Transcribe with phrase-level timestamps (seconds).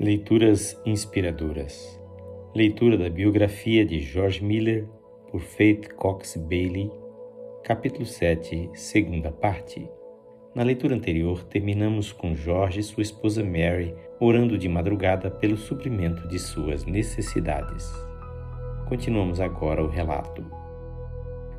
[0.00, 2.00] Leituras inspiradoras.
[2.54, 4.86] Leitura da biografia de George Miller
[5.28, 6.88] por Faith Cox Bailey,
[7.64, 9.90] capítulo 7, segunda parte.
[10.54, 16.28] Na leitura anterior, terminamos com George e sua esposa Mary orando de madrugada pelo suprimento
[16.28, 17.90] de suas necessidades.
[18.88, 20.44] Continuamos agora o relato.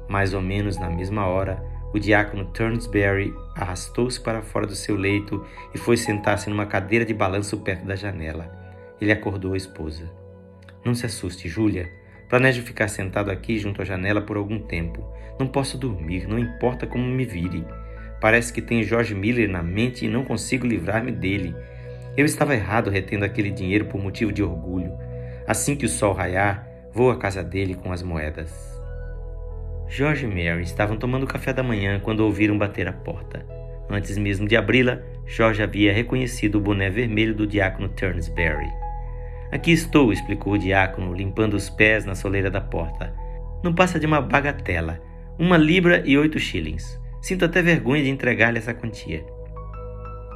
[0.07, 1.61] Mais ou menos na mesma hora,
[1.93, 5.43] o diácono Turnsbury arrastou-se para fora do seu leito
[5.73, 8.51] e foi sentar-se numa cadeira de balanço perto da janela.
[9.01, 10.09] Ele acordou a esposa.
[10.85, 11.89] Não se assuste, Júlia.
[12.30, 15.03] Planejo ficar sentado aqui junto à janela por algum tempo.
[15.39, 17.66] Não posso dormir, não importa como me vire.
[18.21, 21.55] Parece que tenho George Miller na mente e não consigo livrar-me dele.
[22.16, 24.91] Eu estava errado retendo aquele dinheiro por motivo de orgulho.
[25.47, 28.78] Assim que o sol raiar, vou à casa dele com as moedas.
[29.89, 33.43] George e Mary estavam tomando café da manhã quando ouviram bater a porta.
[33.89, 38.70] Antes mesmo de abri-la, George havia reconhecido o boné vermelho do diácono Turnsbury.
[39.52, 43.11] Aqui estou, explicou o diácono, limpando os pés na soleira da porta.
[43.64, 45.02] Não passa de uma bagatela.
[45.39, 46.99] Uma libra e oito shillings.
[47.19, 49.25] Sinto até vergonha de entregar-lhe essa quantia.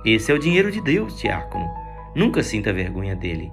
[0.03, 1.69] Esse é o dinheiro de Deus, diácono.
[2.15, 3.51] Nunca sinta vergonha dele.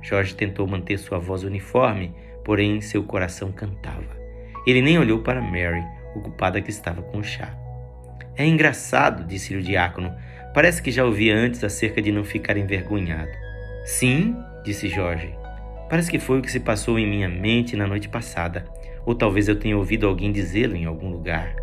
[0.00, 4.21] Jorge tentou manter sua voz uniforme, porém seu coração cantava.
[4.66, 7.56] Ele nem olhou para Mary, ocupada que estava com o chá.
[8.36, 10.14] É engraçado, disse-lhe o diácono.
[10.54, 13.30] Parece que já ouvia antes acerca de não ficar envergonhado.
[13.84, 15.34] Sim, disse Jorge.
[15.88, 18.64] Parece que foi o que se passou em minha mente na noite passada,
[19.04, 21.54] ou talvez eu tenha ouvido alguém dizê-lo em algum lugar.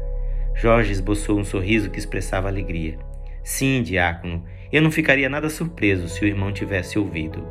[0.53, 2.97] Jorge esboçou um sorriso que expressava alegria.
[3.43, 7.47] Sim, diácono, eu não ficaria nada surpreso se o irmão tivesse ouvido.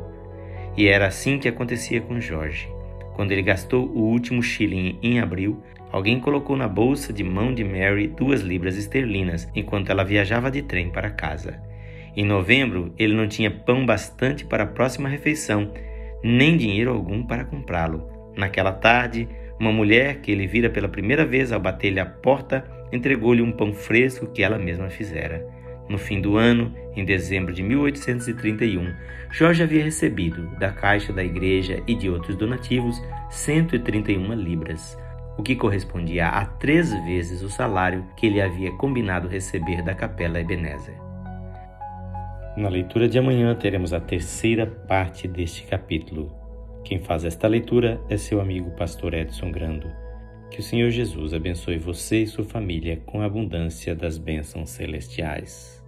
[0.77, 2.69] E era assim que acontecia com Jorge.
[3.19, 7.65] Quando ele gastou o último shilling em abril, alguém colocou na bolsa de mão de
[7.65, 11.61] Mary duas libras esterlinas enquanto ela viajava de trem para casa.
[12.15, 15.69] Em novembro, ele não tinha pão bastante para a próxima refeição,
[16.23, 18.09] nem dinheiro algum para comprá-lo.
[18.37, 19.27] Naquela tarde,
[19.59, 23.73] uma mulher que ele vira pela primeira vez ao bater-lhe a porta entregou-lhe um pão
[23.73, 25.45] fresco que ela mesma fizera.
[25.89, 28.93] No fim do ano, em dezembro de 1831,
[29.31, 33.01] Jorge havia recebido, da caixa da igreja e de outros donativos,
[33.31, 34.95] 131 libras,
[35.35, 40.39] o que correspondia a três vezes o salário que ele havia combinado receber da capela
[40.39, 40.95] Ebenezer.
[42.55, 46.31] Na leitura de amanhã teremos a terceira parte deste capítulo.
[46.83, 49.89] Quem faz esta leitura é seu amigo pastor Edson Grando.
[50.51, 55.78] Que o Senhor Jesus abençoe você e sua família com a abundância das bênçãos celestiais.